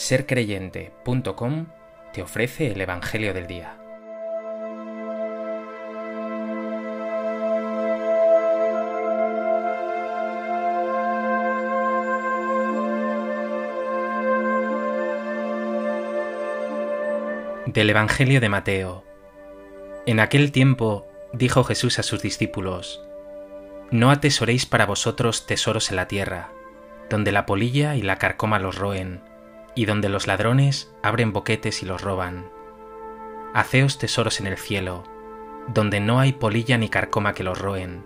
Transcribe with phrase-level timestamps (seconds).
[0.00, 1.66] sercreyente.com
[2.14, 3.76] te ofrece el Evangelio del Día.
[17.66, 19.04] Del Evangelio de Mateo.
[20.06, 23.06] En aquel tiempo dijo Jesús a sus discípulos,
[23.90, 26.48] No atesoréis para vosotros tesoros en la tierra,
[27.10, 29.29] donde la polilla y la carcoma los roen,
[29.74, 32.50] y donde los ladrones abren boquetes y los roban.
[33.54, 35.04] Haceos tesoros en el cielo,
[35.68, 38.04] donde no hay polilla ni carcoma que los roen,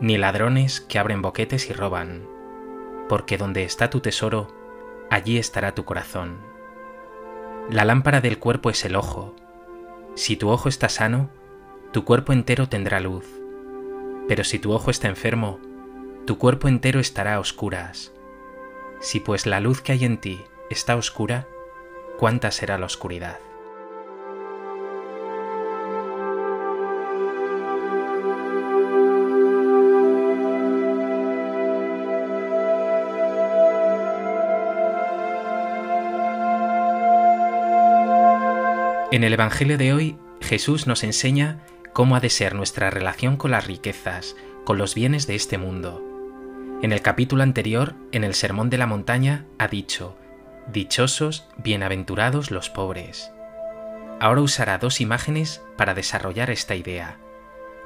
[0.00, 2.26] ni ladrones que abren boquetes y roban,
[3.08, 4.48] porque donde está tu tesoro,
[5.10, 6.38] allí estará tu corazón.
[7.70, 9.36] La lámpara del cuerpo es el ojo.
[10.14, 11.30] Si tu ojo está sano,
[11.92, 13.26] tu cuerpo entero tendrá luz.
[14.28, 15.60] Pero si tu ojo está enfermo,
[16.26, 18.12] tu cuerpo entero estará a oscuras.
[19.00, 20.40] Si pues la luz que hay en ti
[20.72, 21.46] está oscura,
[22.18, 23.38] ¿cuánta será la oscuridad?
[39.12, 43.50] En el Evangelio de hoy, Jesús nos enseña cómo ha de ser nuestra relación con
[43.50, 46.02] las riquezas, con los bienes de este mundo.
[46.80, 50.16] En el capítulo anterior, en el Sermón de la Montaña, ha dicho,
[50.68, 53.32] Dichosos, bienaventurados los pobres.
[54.20, 57.18] Ahora usará dos imágenes para desarrollar esta idea,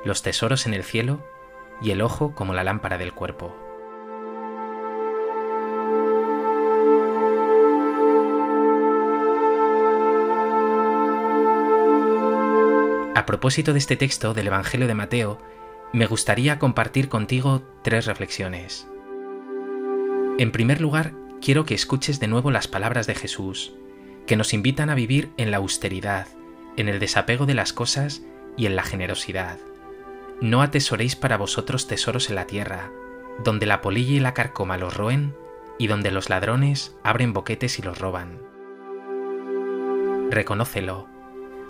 [0.05, 1.27] los tesoros en el cielo
[1.81, 3.57] y el ojo como la lámpara del cuerpo.
[13.15, 15.39] A propósito de este texto del Evangelio de Mateo,
[15.95, 18.87] me gustaría compartir contigo tres reflexiones.
[20.39, 21.13] En primer lugar,
[21.47, 23.73] quiero que escuches de nuevo las palabras de Jesús,
[24.27, 26.27] que nos invitan a vivir en la austeridad,
[26.77, 28.23] en el desapego de las cosas
[28.57, 29.57] y en la generosidad.
[30.41, 32.91] No atesoréis para vosotros tesoros en la tierra,
[33.45, 35.37] donde la polilla y la carcoma los roen
[35.79, 38.41] y donde los ladrones abren boquetes y los roban.
[40.31, 41.07] Reconócelo.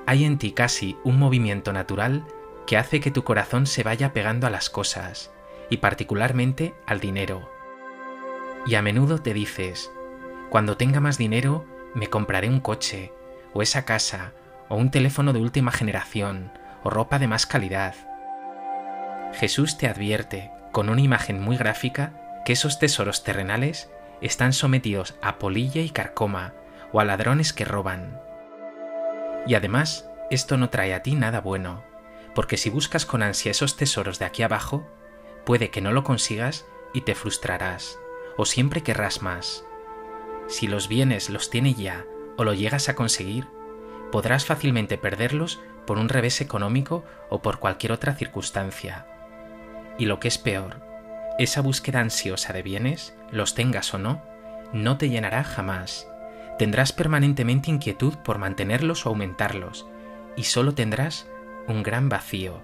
[0.07, 2.25] Hay en ti casi un movimiento natural
[2.67, 5.33] que hace que tu corazón se vaya pegando a las cosas,
[5.69, 7.51] y particularmente al dinero,
[8.67, 9.91] y a menudo te dices,
[10.51, 13.13] cuando tenga más dinero me compraré un coche,
[13.53, 14.33] o esa casa,
[14.69, 17.95] o un teléfono de última generación, o ropa de más calidad.
[19.35, 23.91] Jesús te advierte, con una imagen muy gráfica, que esos tesoros terrenales
[24.21, 26.53] están sometidos a polilla y carcoma,
[26.93, 28.21] o a ladrones que roban.
[29.47, 31.85] Y además, esto no trae a ti nada bueno,
[32.35, 34.87] porque si buscas con ansia esos tesoros de aquí abajo,
[35.45, 37.99] puede que no lo consigas y te frustrarás
[38.37, 39.65] o siempre querrás más.
[40.49, 42.05] Si los bienes los tiene ya
[42.37, 43.47] o lo llegas a conseguir,
[44.13, 49.07] podrás fácilmente perderlos por un revés económico o por cualquier otra circunstancia.
[49.99, 50.83] Y lo que es peor,
[51.39, 54.23] esa búsqueda ansiosa de bienes, los tengas o no,
[54.73, 56.09] no te llenará jamás.
[56.59, 59.87] Tendrás permanentemente inquietud por mantenerlos o aumentarlos,
[60.37, 61.27] y solo tendrás
[61.69, 62.63] un gran vacío.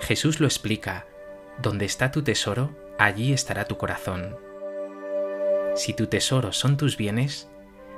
[0.00, 1.06] Jesús lo explica,
[1.60, 4.36] donde está tu tesoro, allí estará tu corazón.
[5.74, 7.50] Si tu tesoro son tus bienes,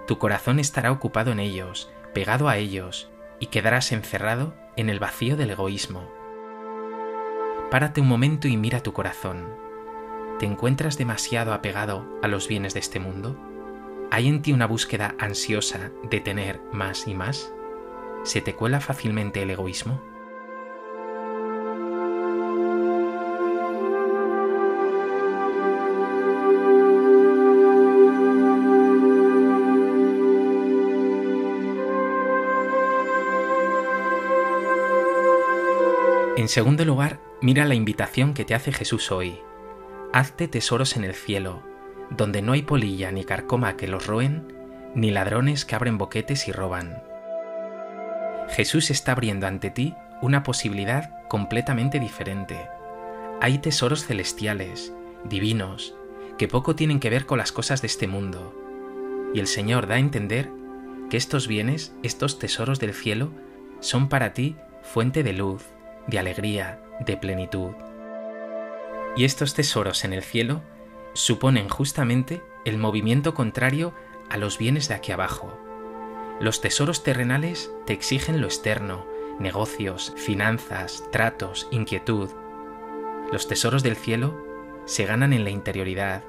[0.07, 5.37] tu corazón estará ocupado en ellos, pegado a ellos, y quedarás encerrado en el vacío
[5.37, 6.11] del egoísmo.
[7.71, 9.47] Párate un momento y mira tu corazón.
[10.39, 13.37] ¿Te encuentras demasiado apegado a los bienes de este mundo?
[14.11, 17.53] ¿Hay en ti una búsqueda ansiosa de tener más y más?
[18.25, 20.03] ¿Se te cuela fácilmente el egoísmo?
[36.49, 39.39] Segundo lugar, mira la invitación que te hace Jesús hoy.
[40.15, 41.63] Hazte tesoros en el cielo,
[42.09, 44.51] donde no hay polilla ni carcoma que los roen,
[44.95, 47.03] ni ladrones que abren boquetes y roban.
[48.49, 52.57] Jesús está abriendo ante ti una posibilidad completamente diferente.
[53.43, 54.95] Hay tesoros celestiales,
[55.25, 55.95] divinos,
[56.39, 58.55] que poco tienen que ver con las cosas de este mundo.
[59.35, 60.49] Y el Señor da a entender
[61.11, 63.33] que estos bienes, estos tesoros del cielo,
[63.81, 65.67] son para ti fuente de luz,
[66.09, 67.73] de alegría, de plenitud.
[69.17, 70.63] Y estos tesoros en el cielo
[71.13, 73.95] suponen justamente el movimiento contrario
[74.31, 75.59] a los bienes de aquí abajo.
[76.41, 79.07] Los tesoros terrenales te exigen lo externo,
[79.39, 82.31] negocios, finanzas, tratos, inquietud.
[83.33, 84.37] Los tesoros del cielo
[84.87, 86.23] se ganan en la interioridad,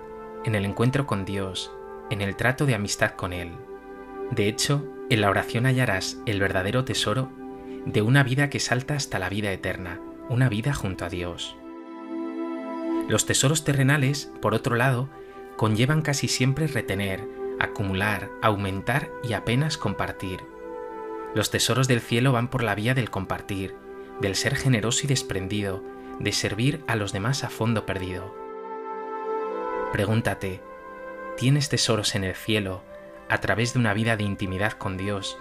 [0.43, 1.71] en el encuentro con Dios,
[2.09, 3.53] en el trato de amistad con Él.
[4.31, 7.31] De hecho, en la oración hallarás el verdadero tesoro
[7.91, 9.99] de una vida que salta hasta la vida eterna,
[10.29, 11.55] una vida junto a Dios.
[13.07, 15.09] Los tesoros terrenales, por otro lado,
[15.57, 17.27] conllevan casi siempre retener,
[17.59, 20.41] acumular, aumentar y apenas compartir.
[21.33, 23.73] Los tesoros del cielo van por la vía del compartir,
[24.21, 25.83] del ser generoso y desprendido,
[26.19, 28.35] de servir a los demás a fondo perdido.
[29.91, 30.61] Pregúntate,
[31.37, 32.83] ¿tienes tesoros en el cielo
[33.29, 35.39] a través de una vida de intimidad con Dios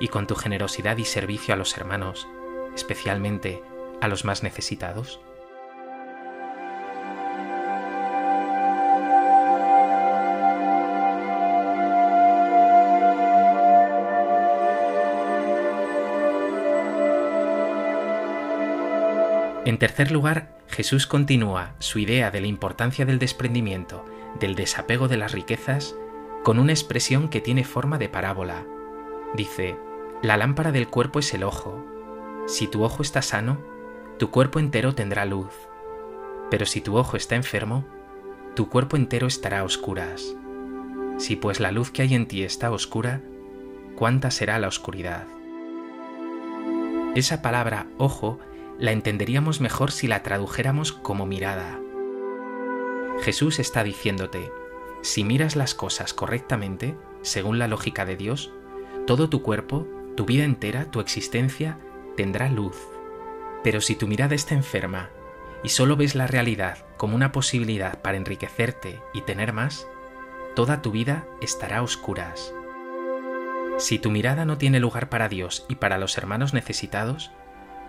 [0.00, 2.26] y con tu generosidad y servicio a los hermanos,
[2.74, 3.62] especialmente
[4.00, 5.20] a los más necesitados?
[19.64, 24.04] En tercer lugar, Jesús continúa su idea de la importancia del desprendimiento,
[24.38, 25.94] del desapego de las riquezas,
[26.42, 28.66] con una expresión que tiene forma de parábola.
[29.34, 29.76] Dice,
[30.22, 31.84] la lámpara del cuerpo es el ojo.
[32.46, 33.58] Si tu ojo está sano,
[34.18, 35.52] tu cuerpo entero tendrá luz.
[36.50, 37.84] Pero si tu ojo está enfermo,
[38.54, 40.36] tu cuerpo entero estará a oscuras.
[41.18, 43.22] Si pues la luz que hay en ti está oscura,
[43.96, 45.26] ¿cuánta será la oscuridad?
[47.16, 48.38] Esa palabra ojo
[48.78, 51.80] la entenderíamos mejor si la tradujéramos como mirada.
[53.22, 54.52] Jesús está diciéndote,
[55.02, 58.52] si miras las cosas correctamente, según la lógica de Dios,
[59.06, 59.86] todo tu cuerpo,
[60.16, 61.78] tu vida entera, tu existencia,
[62.16, 62.76] tendrá luz.
[63.62, 65.10] Pero si tu mirada está enferma
[65.62, 69.86] y solo ves la realidad como una posibilidad para enriquecerte y tener más,
[70.54, 72.54] toda tu vida estará a oscuras.
[73.78, 77.32] Si tu mirada no tiene lugar para Dios y para los hermanos necesitados,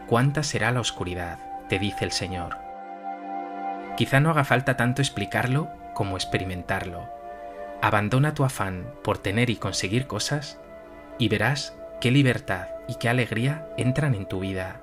[0.07, 1.39] ¿Cuánta será la oscuridad?
[1.68, 2.57] te dice el Señor.
[3.97, 7.09] Quizá no haga falta tanto explicarlo como experimentarlo.
[7.81, 10.59] Abandona tu afán por tener y conseguir cosas
[11.17, 14.81] y verás qué libertad y qué alegría entran en tu vida.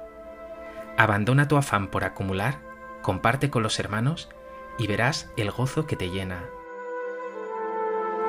[0.96, 2.58] Abandona tu afán por acumular,
[3.02, 4.28] comparte con los hermanos
[4.78, 6.44] y verás el gozo que te llena.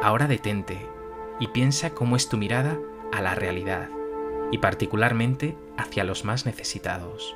[0.01, 0.87] Ahora detente
[1.39, 2.77] y piensa cómo es tu mirada
[3.11, 3.89] a la realidad
[4.51, 7.35] y particularmente hacia los más necesitados.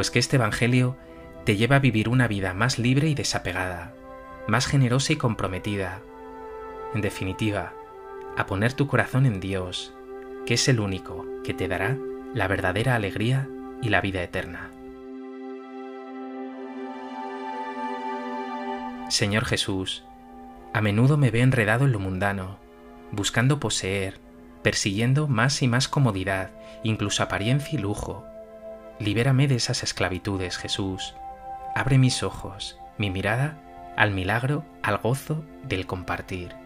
[0.00, 0.96] Pues que este Evangelio
[1.44, 3.92] te lleva a vivir una vida más libre y desapegada,
[4.48, 6.00] más generosa y comprometida.
[6.94, 7.74] En definitiva,
[8.38, 9.92] a poner tu corazón en Dios,
[10.46, 11.98] que es el único que te dará
[12.32, 13.46] la verdadera alegría
[13.82, 14.70] y la vida eterna.
[19.10, 20.04] Señor Jesús,
[20.72, 22.56] a menudo me ve enredado en lo mundano,
[23.12, 24.18] buscando poseer,
[24.62, 26.52] persiguiendo más y más comodidad,
[26.84, 28.24] incluso apariencia y lujo.
[29.00, 31.14] Libérame de esas esclavitudes, Jesús.
[31.74, 33.56] Abre mis ojos, mi mirada,
[33.96, 36.59] al milagro, al gozo del compartir.